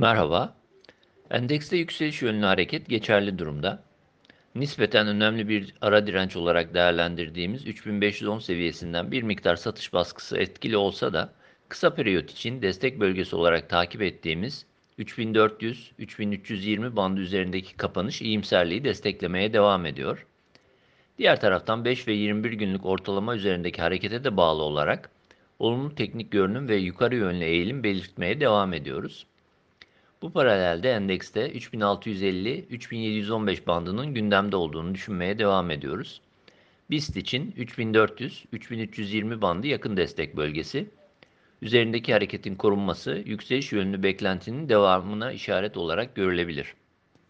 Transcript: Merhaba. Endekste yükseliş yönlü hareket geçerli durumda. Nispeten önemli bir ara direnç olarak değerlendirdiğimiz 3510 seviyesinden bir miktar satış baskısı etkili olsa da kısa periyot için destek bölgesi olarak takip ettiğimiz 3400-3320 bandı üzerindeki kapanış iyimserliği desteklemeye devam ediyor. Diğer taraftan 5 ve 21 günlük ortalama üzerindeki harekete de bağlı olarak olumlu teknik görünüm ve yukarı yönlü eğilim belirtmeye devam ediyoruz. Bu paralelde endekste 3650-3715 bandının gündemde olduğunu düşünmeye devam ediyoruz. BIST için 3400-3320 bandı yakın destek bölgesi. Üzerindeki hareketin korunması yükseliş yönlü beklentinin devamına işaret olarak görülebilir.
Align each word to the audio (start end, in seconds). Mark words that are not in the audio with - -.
Merhaba. 0.00 0.54
Endekste 1.30 1.76
yükseliş 1.76 2.22
yönlü 2.22 2.46
hareket 2.46 2.88
geçerli 2.88 3.38
durumda. 3.38 3.82
Nispeten 4.54 5.06
önemli 5.06 5.48
bir 5.48 5.74
ara 5.80 6.06
direnç 6.06 6.36
olarak 6.36 6.74
değerlendirdiğimiz 6.74 7.66
3510 7.66 8.38
seviyesinden 8.38 9.12
bir 9.12 9.22
miktar 9.22 9.56
satış 9.56 9.92
baskısı 9.92 10.38
etkili 10.38 10.76
olsa 10.76 11.12
da 11.12 11.32
kısa 11.68 11.94
periyot 11.94 12.30
için 12.30 12.62
destek 12.62 13.00
bölgesi 13.00 13.36
olarak 13.36 13.68
takip 13.70 14.02
ettiğimiz 14.02 14.66
3400-3320 14.98 16.96
bandı 16.96 17.20
üzerindeki 17.20 17.76
kapanış 17.76 18.22
iyimserliği 18.22 18.84
desteklemeye 18.84 19.52
devam 19.52 19.86
ediyor. 19.86 20.26
Diğer 21.18 21.40
taraftan 21.40 21.84
5 21.84 22.08
ve 22.08 22.12
21 22.12 22.52
günlük 22.52 22.86
ortalama 22.86 23.36
üzerindeki 23.36 23.82
harekete 23.82 24.24
de 24.24 24.36
bağlı 24.36 24.62
olarak 24.62 25.10
olumlu 25.58 25.94
teknik 25.94 26.30
görünüm 26.30 26.68
ve 26.68 26.76
yukarı 26.76 27.16
yönlü 27.16 27.44
eğilim 27.44 27.82
belirtmeye 27.82 28.40
devam 28.40 28.72
ediyoruz. 28.72 29.26
Bu 30.22 30.32
paralelde 30.32 30.90
endekste 30.90 31.52
3650-3715 31.52 33.66
bandının 33.66 34.14
gündemde 34.14 34.56
olduğunu 34.56 34.94
düşünmeye 34.94 35.38
devam 35.38 35.70
ediyoruz. 35.70 36.20
BIST 36.90 37.16
için 37.16 37.52
3400-3320 37.52 39.42
bandı 39.42 39.66
yakın 39.66 39.96
destek 39.96 40.36
bölgesi. 40.36 40.90
Üzerindeki 41.62 42.12
hareketin 42.12 42.54
korunması 42.54 43.22
yükseliş 43.26 43.72
yönlü 43.72 44.02
beklentinin 44.02 44.68
devamına 44.68 45.32
işaret 45.32 45.76
olarak 45.76 46.14
görülebilir. 46.14 46.74